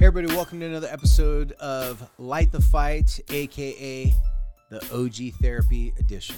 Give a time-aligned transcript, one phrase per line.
[0.00, 4.14] Hey, everybody, welcome to another episode of Light the Fight, aka
[4.70, 6.36] the OG Therapy Edition.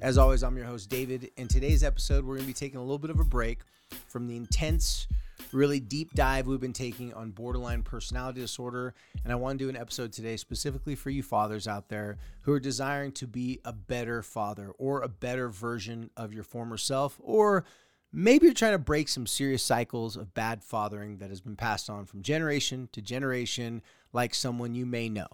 [0.00, 1.28] As always, I'm your host, David.
[1.36, 3.62] In today's episode, we're going to be taking a little bit of a break
[4.06, 5.08] from the intense,
[5.50, 8.94] really deep dive we've been taking on borderline personality disorder.
[9.24, 12.52] And I want to do an episode today specifically for you fathers out there who
[12.52, 17.20] are desiring to be a better father or a better version of your former self
[17.24, 17.64] or
[18.12, 21.88] Maybe you're trying to break some serious cycles of bad fathering that has been passed
[21.88, 25.28] on from generation to generation, like someone you may know.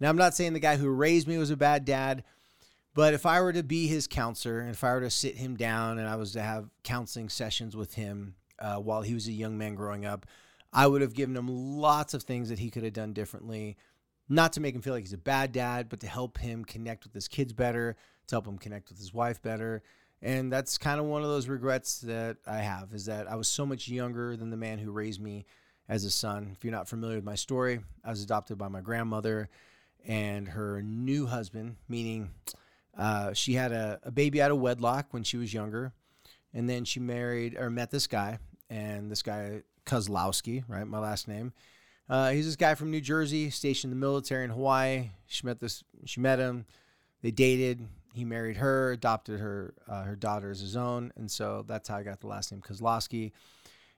[0.00, 2.24] Now, I'm not saying the guy who raised me was a bad dad,
[2.94, 5.56] but if I were to be his counselor and if I were to sit him
[5.56, 9.32] down and I was to have counseling sessions with him uh, while he was a
[9.32, 10.26] young man growing up,
[10.72, 13.76] I would have given him lots of things that he could have done differently.
[14.28, 17.04] Not to make him feel like he's a bad dad, but to help him connect
[17.04, 17.96] with his kids better,
[18.28, 19.82] to help him connect with his wife better,
[20.22, 23.48] and that's kind of one of those regrets that I have is that I was
[23.48, 25.46] so much younger than the man who raised me
[25.88, 26.50] as a son.
[26.52, 29.48] If you're not familiar with my story, I was adopted by my grandmother
[30.06, 32.30] and her new husband, meaning
[32.96, 35.92] uh, she had a, a baby out of wedlock when she was younger.
[36.52, 40.84] And then she married or met this guy, and this guy, Kozlowski, right?
[40.84, 41.52] My last name.
[42.08, 45.10] Uh, he's this guy from New Jersey, stationed in the military in Hawaii.
[45.28, 45.84] She met this.
[46.06, 46.66] She met him.
[47.22, 51.64] They dated he married her, adopted her uh, her daughter as his own, and so
[51.66, 53.32] that's how I got the last name Kozlowski.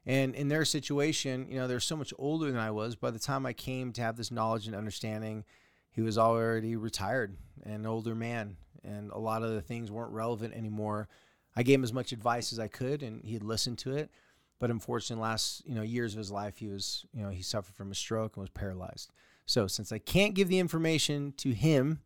[0.05, 2.97] And in their situation, you know, they're so much older than I was.
[2.97, 5.45] By the time I came to have this knowledge and understanding,
[5.91, 10.55] he was already retired an older man, and a lot of the things weren't relevant
[10.55, 11.09] anymore.
[11.55, 14.11] I gave him as much advice as I could, and he'd listen to it.
[14.59, 17.75] But unfortunately, last you know years of his life, he was you know he suffered
[17.75, 19.11] from a stroke and was paralyzed.
[19.47, 22.01] So since I can't give the information to him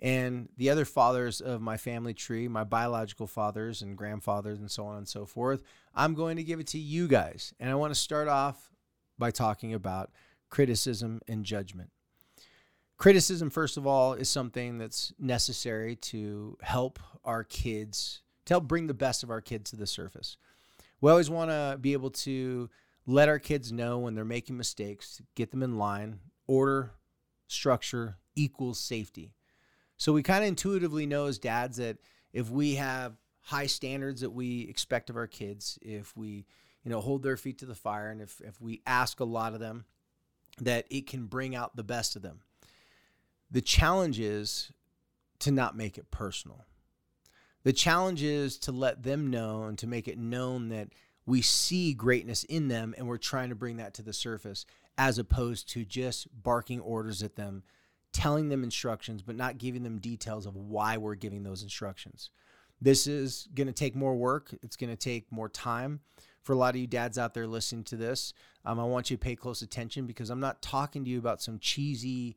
[0.00, 4.86] and the other fathers of my family tree, my biological fathers and grandfathers, and so
[4.86, 5.62] on and so forth.
[5.94, 7.52] I'm going to give it to you guys.
[7.58, 8.70] And I want to start off
[9.18, 10.10] by talking about
[10.50, 11.90] criticism and judgment.
[12.96, 18.86] Criticism, first of all, is something that's necessary to help our kids, to help bring
[18.86, 20.36] the best of our kids to the surface.
[21.00, 22.68] We always want to be able to
[23.06, 26.20] let our kids know when they're making mistakes, get them in line.
[26.46, 26.92] Order,
[27.46, 29.32] structure equals safety.
[29.98, 31.98] So we kind of intuitively know as dads that
[32.32, 36.46] if we have high standards that we expect of our kids, if we,
[36.84, 39.54] you know, hold their feet to the fire and if, if we ask a lot
[39.54, 39.84] of them,
[40.60, 42.40] that it can bring out the best of them.
[43.50, 44.72] The challenge is
[45.40, 46.64] to not make it personal.
[47.64, 50.88] The challenge is to let them know and to make it known that
[51.26, 54.64] we see greatness in them and we're trying to bring that to the surface
[54.96, 57.62] as opposed to just barking orders at them
[58.12, 62.30] telling them instructions, but not giving them details of why we're giving those instructions.
[62.80, 64.54] This is going to take more work.
[64.62, 66.00] It's going to take more time.
[66.42, 68.32] For a lot of you dads out there listening to this,
[68.64, 71.42] um, I want you to pay close attention because I'm not talking to you about
[71.42, 72.36] some cheesy,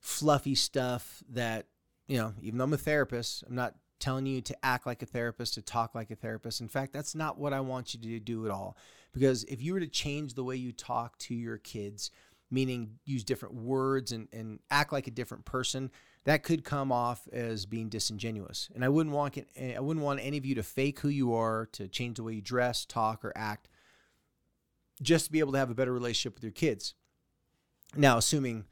[0.00, 1.66] fluffy stuff that,
[2.06, 5.06] you know, even though I'm a therapist, I'm not telling you to act like a
[5.06, 6.60] therapist, to talk like a therapist.
[6.60, 8.76] In fact, that's not what I want you to do at all.
[9.12, 12.10] Because if you were to change the way you talk to your kids,
[12.52, 15.90] meaning use different words and, and act like a different person,
[16.24, 18.68] that could come off as being disingenuous.
[18.74, 21.66] And I wouldn't want I wouldn't want any of you to fake who you are,
[21.72, 23.68] to change the way you dress, talk, or act,
[25.00, 26.94] just to be able to have a better relationship with your kids.
[27.96, 28.66] Now, assuming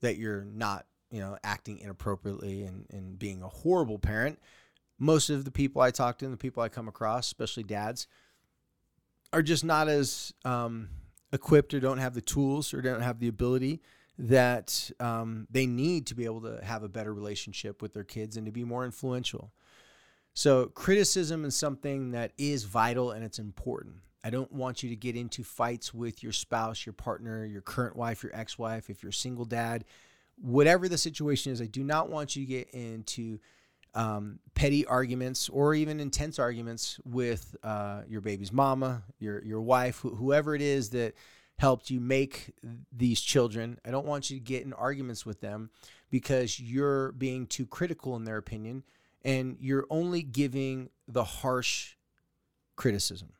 [0.00, 4.38] that you're not, you know, acting inappropriately and, and being a horrible parent,
[4.98, 8.06] most of the people I talk to and the people I come across, especially dads,
[9.32, 10.88] are just not as um,
[11.34, 13.82] equipped or don't have the tools or don't have the ability
[14.16, 18.36] that um, they need to be able to have a better relationship with their kids
[18.36, 19.52] and to be more influential.
[20.32, 23.96] So, criticism is something that is vital and it's important.
[24.22, 27.96] I don't want you to get into fights with your spouse, your partner, your current
[27.96, 29.84] wife, your ex wife, if you're a single dad,
[30.40, 31.60] whatever the situation is.
[31.60, 33.38] I do not want you to get into
[33.94, 40.00] um, petty arguments or even intense arguments with uh, your baby's mama, your your wife,
[40.00, 41.14] wh- whoever it is that
[41.56, 42.52] helped you make
[42.92, 43.78] these children.
[43.84, 45.70] I don't want you to get in arguments with them
[46.10, 48.82] because you're being too critical in their opinion
[49.24, 51.94] and you're only giving the harsh
[52.76, 53.30] criticism.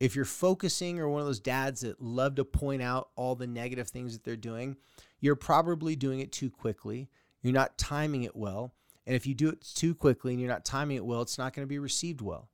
[0.00, 3.46] If you're focusing or one of those dads that love to point out all the
[3.46, 4.76] negative things that they're doing,
[5.20, 7.08] you're probably doing it too quickly.
[7.42, 8.74] You're not timing it well.
[9.06, 11.52] And if you do it too quickly and you're not timing it well, it's not
[11.52, 12.48] going to be received well.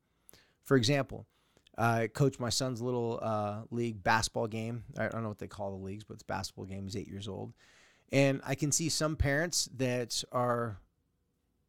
[0.64, 1.26] For example,
[1.78, 4.84] I coach my son's little uh, league basketball game.
[4.98, 6.84] I don't know what they call the leagues, but it's basketball game.
[6.84, 7.52] He's eight years old.
[8.12, 10.78] And I can see some parents that are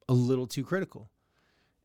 [0.09, 1.09] a little too critical.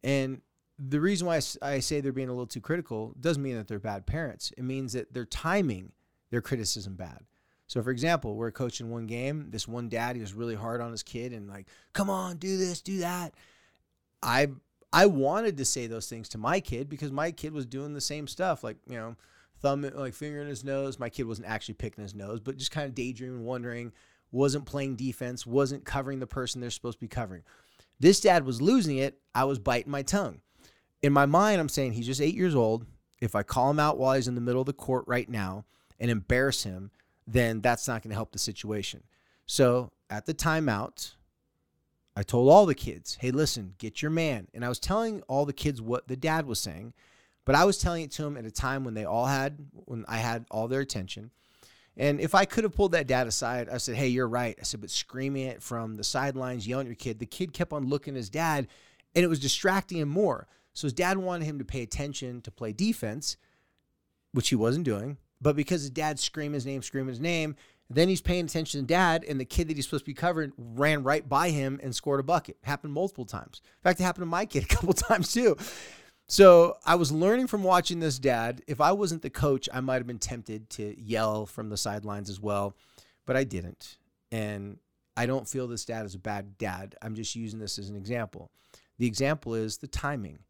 [0.02, 0.40] And
[0.78, 3.78] the reason why I say they're being a little too critical doesn't mean that they're
[3.78, 4.52] bad parents.
[4.56, 5.92] It means that they're timing
[6.30, 7.24] their criticism bad.
[7.66, 9.48] So, for example, we're coaching one game.
[9.50, 12.56] This one dad, he was really hard on his kid and like, come on, do
[12.56, 13.34] this, do that.
[14.22, 14.48] I
[14.92, 18.00] I wanted to say those things to my kid because my kid was doing the
[18.00, 19.16] same stuff, like you know,
[19.60, 20.98] thumb like finger in his nose.
[20.98, 23.92] My kid wasn't actually picking his nose, but just kind of daydreaming, wondering,
[24.30, 27.42] wasn't playing defense, wasn't covering the person they're supposed to be covering.
[27.98, 29.18] This dad was losing it.
[29.34, 30.40] I was biting my tongue.
[31.02, 32.86] In my mind, I'm saying he's just eight years old.
[33.20, 35.64] If I call him out while he's in the middle of the court right now
[35.98, 36.90] and embarrass him,
[37.26, 39.02] then that's not going to help the situation.
[39.46, 41.14] So at the timeout,
[42.16, 44.48] I told all the kids, hey, listen, get your man.
[44.54, 46.94] And I was telling all the kids what the dad was saying,
[47.44, 50.04] but I was telling it to them at a time when they all had, when
[50.08, 51.30] I had all their attention.
[51.96, 54.56] And if I could have pulled that dad aside, I said, hey, you're right.
[54.60, 57.72] I said, but screaming it from the sidelines, yelling at your kid, the kid kept
[57.72, 58.68] on looking at his dad
[59.14, 60.46] and it was distracting him more.
[60.74, 63.38] So his dad wanted him to pay attention to play defense,
[64.32, 65.16] which he wasn't doing.
[65.40, 67.56] But because his dad screamed his name, screamed his name,
[67.88, 70.52] then he's paying attention to dad, and the kid that he's supposed to be covering
[70.56, 72.56] ran right by him and scored a bucket.
[72.62, 73.60] Happened multiple times.
[73.64, 75.56] In fact, it happened to my kid a couple times too.
[76.28, 78.62] So I was learning from watching this dad.
[78.66, 82.28] If I wasn't the coach, I might have been tempted to yell from the sidelines
[82.28, 82.74] as well,
[83.26, 83.98] but I didn't.
[84.32, 84.78] And
[85.16, 86.96] I don't feel this dad is a bad dad.
[87.00, 88.50] I'm just using this as an example.
[88.98, 90.40] The example is the timing.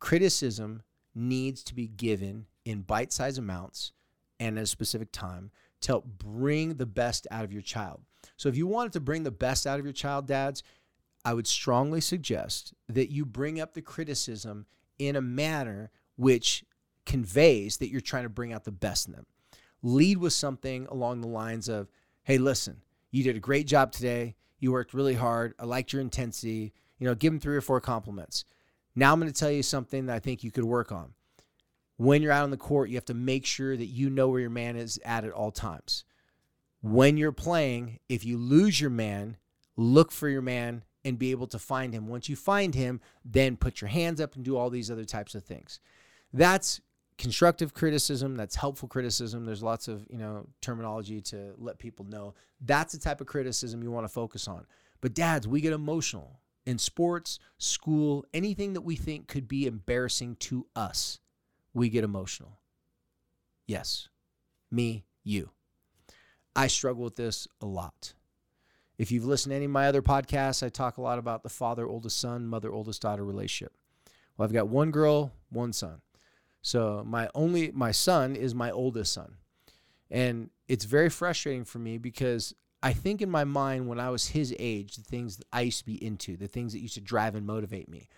[0.00, 0.82] Criticism
[1.14, 3.92] needs to be given in bite sized amounts
[4.38, 5.50] and at a specific time
[5.80, 8.00] to help bring the best out of your child.
[8.36, 10.62] So if you wanted to bring the best out of your child, dads,
[11.24, 14.66] I would strongly suggest that you bring up the criticism
[14.98, 16.64] in a manner which
[17.04, 19.26] conveys that you're trying to bring out the best in them.
[19.82, 21.88] Lead with something along the lines of,
[22.24, 24.34] hey, listen, you did a great job today.
[24.58, 25.54] You worked really hard.
[25.58, 26.72] I liked your intensity.
[26.98, 28.44] You know, give them three or four compliments.
[28.94, 31.12] Now I'm going to tell you something that I think you could work on
[31.96, 34.40] when you're out on the court, you have to make sure that you know where
[34.40, 36.04] your man is at at all times.
[36.82, 39.38] When you're playing, if you lose your man,
[39.76, 42.08] look for your man and be able to find him.
[42.08, 45.34] Once you find him, then put your hands up and do all these other types
[45.34, 45.80] of things.
[46.32, 46.80] That's
[47.16, 49.46] constructive criticism, that's helpful criticism.
[49.46, 52.34] There's lots of, you know, terminology to let people know.
[52.60, 54.66] That's the type of criticism you want to focus on.
[55.00, 60.36] But dads, we get emotional in sports, school, anything that we think could be embarrassing
[60.40, 61.20] to us
[61.76, 62.58] we get emotional.
[63.66, 64.08] Yes,
[64.70, 65.50] me, you.
[66.56, 68.14] I struggle with this a lot.
[68.96, 71.50] If you've listened to any of my other podcasts, I talk a lot about the
[71.50, 73.74] father, oldest son, mother, oldest daughter relationship.
[74.36, 76.00] Well, I've got one girl, one son.
[76.62, 79.36] So my only my son is my oldest son.
[80.10, 84.28] And it's very frustrating for me because I think in my mind when I was
[84.28, 87.02] his age, the things that I used to be into, the things that used to
[87.02, 88.08] drive and motivate me.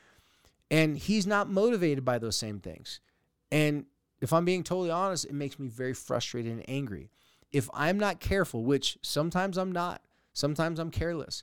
[0.71, 3.01] And he's not motivated by those same things.
[3.51, 3.87] And
[4.21, 7.11] if I'm being totally honest, it makes me very frustrated and angry.
[7.51, 11.43] If I'm not careful, which sometimes I'm not, sometimes I'm careless,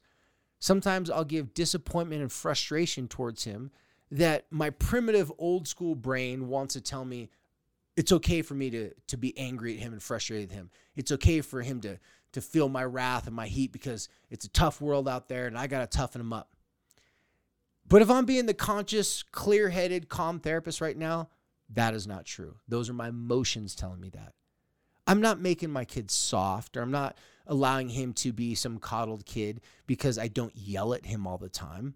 [0.60, 3.72] sometimes I'll give disappointment and frustration towards him
[4.12, 7.30] that my primitive old school brain wants to tell me
[7.96, 10.70] it's okay for me to to be angry at him and frustrated at him.
[10.96, 11.98] It's okay for him to
[12.34, 15.58] to feel my wrath and my heat because it's a tough world out there and
[15.58, 16.50] I got to toughen him up.
[17.88, 21.30] But if I'm being the conscious, clear-headed, calm therapist right now,
[21.76, 22.56] that is not true.
[22.68, 24.34] Those are my emotions telling me that.
[25.08, 29.26] I'm not making my kid soft or I'm not allowing him to be some coddled
[29.26, 31.96] kid because I don't yell at him all the time.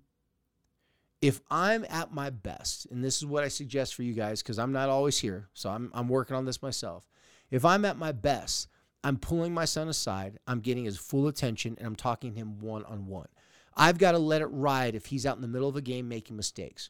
[1.22, 4.60] If I'm at my best, and this is what I suggest for you guys because
[4.60, 7.10] I'm not always here, so I'm, I'm working on this myself.
[7.52, 8.68] If I'm at my best,
[9.04, 12.60] I'm pulling my son aside, I'm getting his full attention, and I'm talking to him
[12.60, 13.28] one on one.
[13.76, 16.08] I've got to let it ride if he's out in the middle of a game
[16.08, 16.90] making mistakes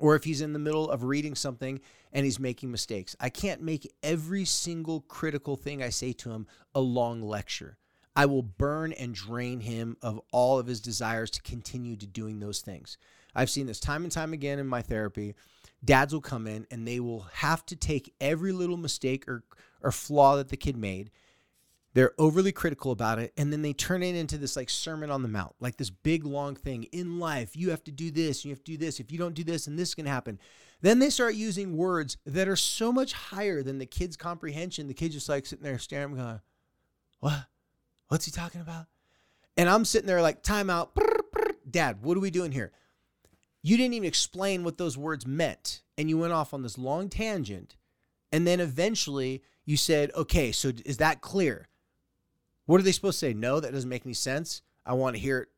[0.00, 1.80] or if he's in the middle of reading something
[2.12, 3.14] and he's making mistakes.
[3.20, 7.76] I can't make every single critical thing I say to him a long lecture.
[8.16, 12.40] I will burn and drain him of all of his desires to continue to doing
[12.40, 12.98] those things.
[13.34, 15.34] I've seen this time and time again in my therapy.
[15.84, 19.44] Dads will come in and they will have to take every little mistake or,
[19.80, 21.10] or flaw that the kid made
[21.92, 25.22] they're overly critical about it and then they turn it into this like sermon on
[25.22, 28.50] the mount like this big long thing in life you have to do this you
[28.50, 30.38] have to do this if you don't do this and this to happen
[30.82, 34.88] Then they start using words that are so much higher than the kid's comprehension.
[34.88, 36.40] The kid's just like sitting there staring, going,
[37.20, 37.46] What?
[38.08, 38.86] What's he talking about?
[39.56, 40.96] And I'm sitting there like, time out.
[41.70, 42.72] Dad, what are we doing here?
[43.62, 45.82] You didn't even explain what those words meant.
[45.98, 47.76] And you went off on this long tangent.
[48.32, 51.68] And then eventually you said, okay, so is that clear?
[52.70, 53.34] What are they supposed to say?
[53.34, 54.62] No, that doesn't make any sense.
[54.86, 55.48] I want to hear it.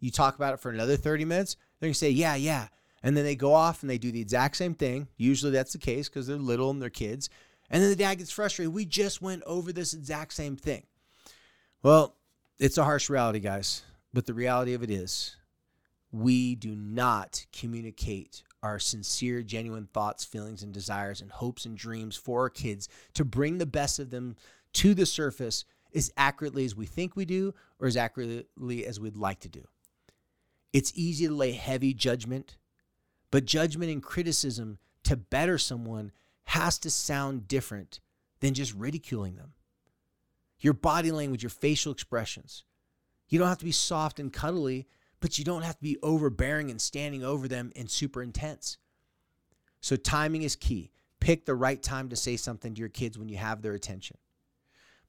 [0.00, 1.56] You talk about it for another 30 minutes.
[1.78, 2.68] They're going to say, yeah, yeah.
[3.02, 5.08] And then they go off and they do the exact same thing.
[5.18, 7.28] Usually that's the case because they're little and they're kids.
[7.68, 8.72] And then the dad gets frustrated.
[8.72, 10.84] We just went over this exact same thing.
[11.82, 12.16] Well,
[12.58, 13.82] it's a harsh reality, guys.
[14.14, 15.36] But the reality of it is,
[16.12, 22.16] we do not communicate our sincere, genuine thoughts, feelings, and desires, and hopes and dreams
[22.16, 24.36] for our kids to bring the best of them
[24.72, 29.16] to the surface as accurately as we think we do or as accurately as we'd
[29.16, 29.64] like to do.
[30.72, 32.56] It's easy to lay heavy judgment,
[33.30, 36.12] but judgment and criticism to better someone
[36.44, 38.00] has to sound different
[38.40, 39.52] than just ridiculing them.
[40.60, 42.64] Your body language, your facial expressions.
[43.28, 44.86] You don't have to be soft and cuddly
[45.24, 48.76] but you don't have to be overbearing and standing over them and super intense.
[49.80, 50.90] So, timing is key.
[51.18, 54.18] Pick the right time to say something to your kids when you have their attention.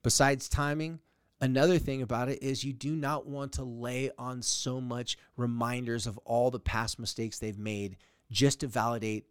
[0.05, 1.00] Besides timing,
[1.41, 6.05] another thing about it is you do not want to lay on so much reminders
[6.05, 7.97] of all the past mistakes they've made
[8.29, 9.25] just to validate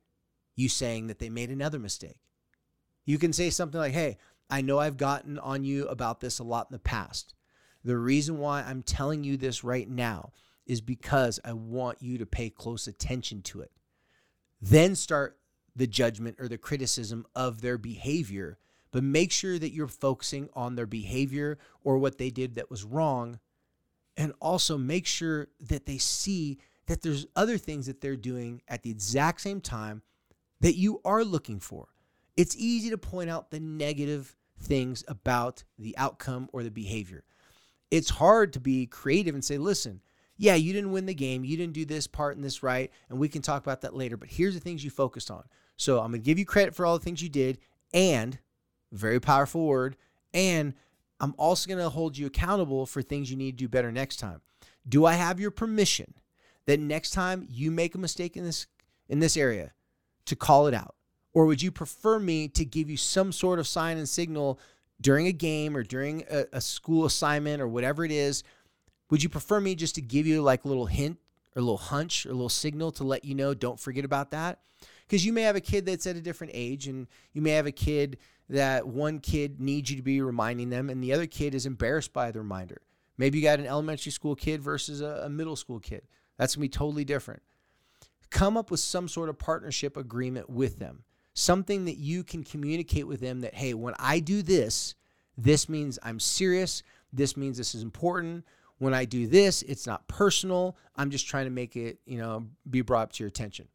[0.56, 2.18] you saying that they made another mistake.
[3.04, 4.18] You can say something like, Hey,
[4.50, 7.34] I know I've gotten on you about this a lot in the past.
[7.84, 10.32] The reason why I'm telling you this right now
[10.66, 13.70] is because I want you to pay close attention to it.
[14.60, 15.38] Then start
[15.76, 18.58] the judgment or the criticism of their behavior,
[18.94, 22.84] but make sure that you're focusing on their behavior or what they did that was
[22.84, 23.40] wrong.
[24.16, 28.84] And also make sure that they see that there's other things that they're doing at
[28.84, 30.02] the exact same time
[30.60, 31.88] that you are looking for.
[32.36, 37.24] It's easy to point out the negative things about the outcome or the behavior.
[37.90, 40.02] It's hard to be creative and say, listen,
[40.36, 41.44] yeah, you didn't win the game.
[41.44, 42.92] You didn't do this part and this right.
[43.08, 44.16] And we can talk about that later.
[44.16, 45.42] But here's the things you focused on.
[45.76, 47.58] So I'm going to give you credit for all the things you did.
[47.92, 48.38] And,
[48.96, 49.96] very powerful word,
[50.32, 50.74] and
[51.20, 54.16] I'm also going to hold you accountable for things you need to do better next
[54.16, 54.40] time.
[54.88, 56.14] Do I have your permission
[56.66, 58.66] that next time you make a mistake in this
[59.08, 59.72] in this area
[60.26, 60.94] to call it out?
[61.32, 64.58] Or would you prefer me to give you some sort of sign and signal
[65.00, 68.44] during a game or during a, a school assignment or whatever it is
[69.10, 71.18] would you prefer me just to give you like a little hint
[71.54, 74.30] or a little hunch or a little signal to let you know don't forget about
[74.30, 74.60] that?
[75.06, 77.66] Because you may have a kid that's at a different age, and you may have
[77.66, 81.54] a kid that one kid needs you to be reminding them, and the other kid
[81.54, 82.82] is embarrassed by the reminder.
[83.16, 86.02] Maybe you got an elementary school kid versus a, a middle school kid.
[86.36, 87.42] That's gonna be totally different.
[88.30, 93.06] Come up with some sort of partnership agreement with them, something that you can communicate
[93.06, 94.94] with them that, hey, when I do this,
[95.36, 96.82] this means I'm serious.
[97.12, 98.44] This means this is important
[98.78, 100.76] when I do this, it's not personal.
[100.96, 103.68] I'm just trying to make it, you know, be brought up to your attention.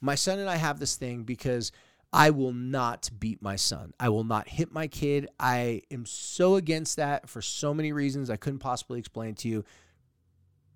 [0.00, 1.72] My son and I have this thing because
[2.14, 3.92] I will not beat my son.
[3.98, 5.28] I will not hit my kid.
[5.38, 9.64] I am so against that for so many reasons I couldn't possibly explain to you.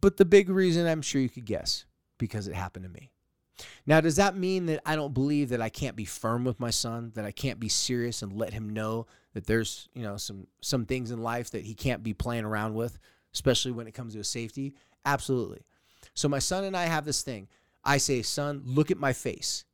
[0.00, 1.85] But the big reason I'm sure you could guess
[2.18, 3.11] because it happened to me.
[3.87, 6.71] Now, does that mean that I don't believe that I can't be firm with my
[6.71, 10.47] son, that I can't be serious and let him know that there's, you know, some
[10.61, 12.99] some things in life that he can't be playing around with?
[13.35, 14.75] especially when it comes to safety?
[15.04, 15.64] Absolutely.
[16.14, 17.49] So my son and I have this thing.
[17.85, 19.64] I say, son, look at my face.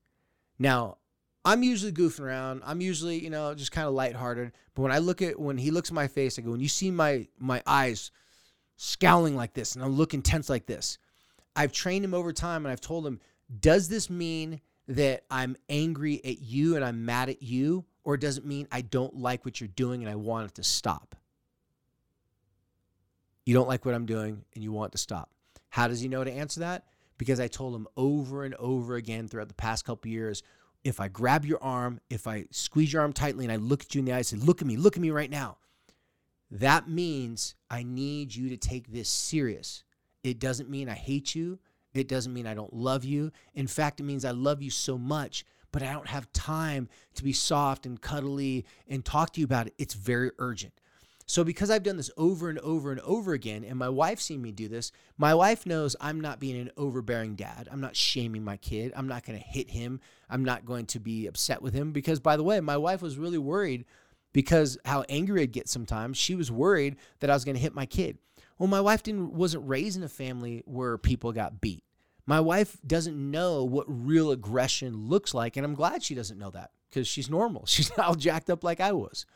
[0.58, 0.98] Now,
[1.44, 2.62] I'm usually goofing around.
[2.64, 4.52] I'm usually, you know, just kind of lighthearted.
[4.74, 6.68] But when I look at when he looks at my face, I go, when you
[6.68, 8.10] see my my eyes
[8.76, 10.98] scowling like this and I'm looking tense like this,
[11.54, 13.20] I've trained him over time and I've told him,
[13.60, 17.84] does this mean that I'm angry at you and I'm mad at you?
[18.04, 20.62] Or does it mean I don't like what you're doing and I want it to
[20.62, 21.14] stop?
[23.46, 25.30] You don't like what I'm doing and you want to stop.
[25.70, 26.84] How does he know to answer that?
[27.16, 30.42] Because I told him over and over again throughout the past couple years
[30.84, 33.94] if I grab your arm, if I squeeze your arm tightly and I look at
[33.94, 35.56] you in the eye and say, Look at me, look at me right now,
[36.50, 39.82] that means I need you to take this serious.
[40.22, 41.58] It doesn't mean I hate you.
[41.94, 43.32] It doesn't mean I don't love you.
[43.54, 47.24] In fact, it means I love you so much, but I don't have time to
[47.24, 49.74] be soft and cuddly and talk to you about it.
[49.78, 50.80] It's very urgent.
[51.26, 54.42] So, because I've done this over and over and over again, and my wife seen
[54.42, 57.66] me do this, my wife knows I'm not being an overbearing dad.
[57.72, 58.92] I'm not shaming my kid.
[58.94, 60.00] I'm not going to hit him.
[60.28, 61.92] I'm not going to be upset with him.
[61.92, 63.86] Because, by the way, my wife was really worried
[64.34, 66.18] because how angry I'd get sometimes.
[66.18, 68.18] She was worried that I was going to hit my kid.
[68.58, 71.84] Well, my wife didn't wasn't raised in a family where people got beat.
[72.26, 76.50] My wife doesn't know what real aggression looks like, and I'm glad she doesn't know
[76.50, 77.66] that because she's normal.
[77.66, 79.26] She's not all jacked up like I was.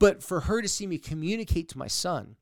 [0.00, 2.34] But for her to see me communicate to my son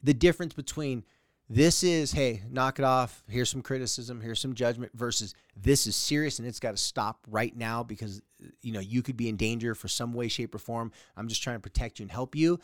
[0.00, 1.04] the difference between
[1.50, 5.96] this is, hey, knock it off, here's some criticism, here's some judgment, versus this is
[5.96, 8.20] serious and it's got to stop right now because,
[8.60, 10.92] you know, you could be in danger for some way, shape, or form.
[11.16, 12.60] I'm just trying to protect you and help you.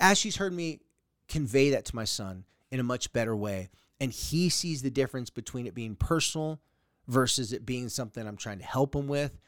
[0.00, 0.80] As she's heard me
[1.28, 3.70] convey that to my son in a much better way,
[4.00, 6.60] and he sees the difference between it being personal
[7.06, 9.38] versus it being something I'm trying to help him with,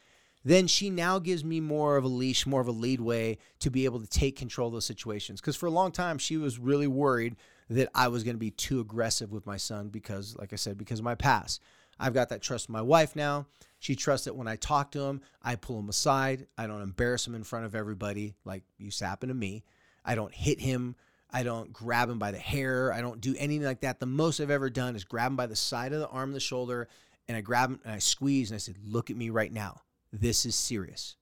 [0.46, 3.84] then she now gives me more of a leash, more of a leadway to be
[3.84, 5.40] able to take control of those situations.
[5.40, 7.34] Because for a long time, she was really worried
[7.68, 10.78] that I was going to be too aggressive with my son because, like I said,
[10.78, 11.60] because of my past.
[11.98, 13.46] I've got that trust my wife now.
[13.80, 16.46] She trusts that when I talk to him, I pull him aside.
[16.56, 19.64] I don't embarrass him in front of everybody like used to happen to me.
[20.04, 20.94] I don't hit him.
[21.32, 22.92] I don't grab him by the hair.
[22.92, 23.98] I don't do anything like that.
[23.98, 26.38] The most I've ever done is grab him by the side of the arm, the
[26.38, 26.86] shoulder,
[27.26, 29.80] and I grab him and I squeeze and I said, Look at me right now.
[30.20, 31.16] This is serious.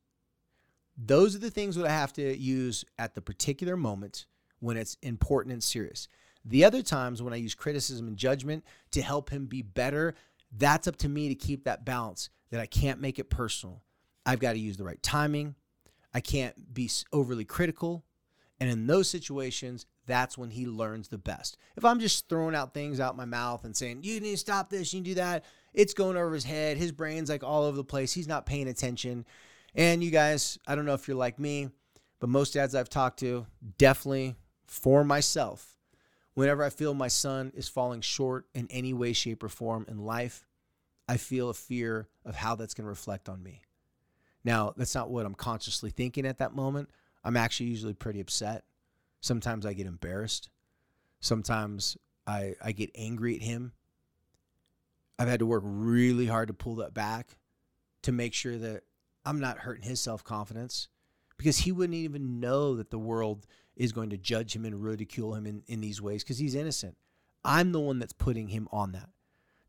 [0.96, 4.26] Those are the things that I have to use at the particular moment
[4.60, 6.06] when it's important and serious.
[6.44, 10.14] The other times when I use criticism and judgment to help him be better,
[10.56, 13.82] that's up to me to keep that balance that I can't make it personal.
[14.24, 15.56] I've got to use the right timing.
[16.12, 18.04] I can't be overly critical.
[18.60, 21.56] And in those situations, that's when he learns the best.
[21.76, 24.70] If I'm just throwing out things out my mouth and saying, you need to stop
[24.70, 26.76] this, you need to do that, it's going over his head.
[26.76, 28.12] His brain's like all over the place.
[28.12, 29.26] He's not paying attention.
[29.74, 31.68] And you guys, I don't know if you're like me,
[32.20, 35.76] but most dads I've talked to, definitely for myself,
[36.34, 39.98] whenever I feel my son is falling short in any way, shape, or form in
[39.98, 40.46] life,
[41.08, 43.62] I feel a fear of how that's going to reflect on me.
[44.44, 46.90] Now, that's not what I'm consciously thinking at that moment.
[47.24, 48.64] I'm actually usually pretty upset.
[49.20, 50.50] Sometimes I get embarrassed.
[51.20, 53.72] Sometimes I, I get angry at him.
[55.18, 57.38] I've had to work really hard to pull that back
[58.02, 58.82] to make sure that
[59.24, 60.88] I'm not hurting his self confidence
[61.36, 65.34] because he wouldn't even know that the world is going to judge him and ridicule
[65.34, 66.96] him in, in these ways because he's innocent.
[67.44, 69.10] I'm the one that's putting him on that.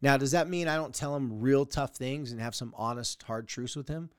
[0.02, 3.24] Now, does that mean I don't tell him real tough things and have some honest,
[3.24, 4.10] hard truths with him?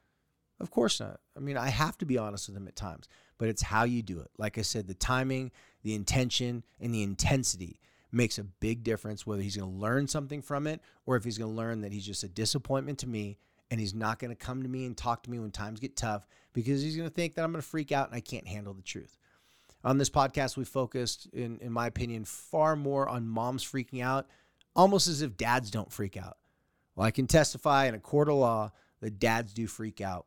[0.59, 1.21] Of course not.
[1.37, 3.09] I mean, I have to be honest with him at times,
[3.39, 4.31] but it's how you do it.
[4.39, 7.81] Like I said, the timing, the intention, and the intensity
[8.13, 11.39] makes a big difference whether he's going to learn something from it or if he's
[11.39, 13.39] going to learn that he's just a disappointment to me
[13.71, 15.97] and he's not going to come to me and talk to me when times get
[15.97, 18.47] tough because he's going to think that I'm going to freak out and I can't
[18.47, 19.17] handle the truth.
[19.85, 24.27] On this podcast, we focused, in, in my opinion, far more on moms freaking out,
[24.75, 26.39] almost as if dads don't freak out.
[26.95, 30.27] Well, I can testify in a court of law that dads do freak out.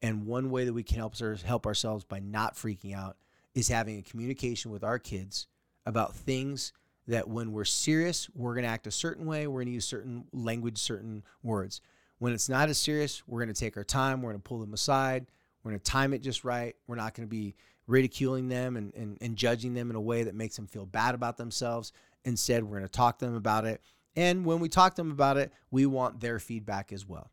[0.00, 3.16] And one way that we can help, help ourselves by not freaking out
[3.54, 5.48] is having a communication with our kids
[5.86, 6.72] about things
[7.08, 9.86] that when we're serious, we're going to act a certain way, we're going to use
[9.86, 11.80] certain language, certain words.
[12.18, 14.60] When it's not as serious, we're going to take our time, we're going to pull
[14.60, 15.26] them aside,
[15.62, 16.76] we're going to time it just right.
[16.86, 17.54] We're not going to be
[17.86, 21.14] ridiculing them and, and, and judging them in a way that makes them feel bad
[21.14, 21.92] about themselves.
[22.24, 23.82] Instead, we're going to talk to them about it.
[24.16, 27.30] And when we talk to them about it, we want their feedback as well.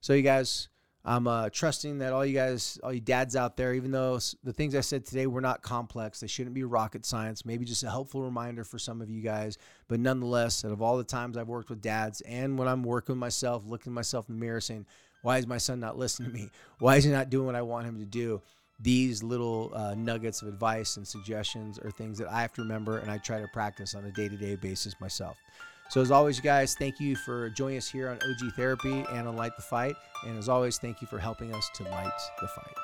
[0.00, 0.68] So, you guys,
[1.08, 4.52] I'm uh, trusting that all you guys, all you dads out there, even though the
[4.52, 7.90] things I said today were not complex, they shouldn't be rocket science, maybe just a
[7.90, 9.56] helpful reminder for some of you guys.
[9.86, 13.14] But nonetheless, out of all the times I've worked with dads and when I'm working
[13.14, 14.84] with myself, looking myself in the mirror saying,
[15.22, 16.50] why is my son not listening to me?
[16.80, 18.42] Why is he not doing what I want him to do?
[18.80, 22.98] These little uh, nuggets of advice and suggestions are things that I have to remember
[22.98, 25.38] and I try to practice on a day to day basis myself.
[25.88, 29.28] So, as always, you guys, thank you for joining us here on OG Therapy and
[29.28, 29.94] on Light the Fight.
[30.26, 32.76] And as always, thank you for helping us to light the fight.